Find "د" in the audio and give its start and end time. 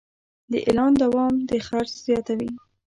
0.51-0.53, 1.49-1.51